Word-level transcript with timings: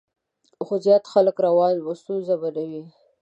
خو 0.65 0.73
زیات 0.85 1.03
خلک 1.13 1.35
روان 1.45 1.75
وي، 1.79 1.95
ستونزه 2.01 2.35
به 2.41 2.49
نه 2.55 2.63
وي. 2.69 2.83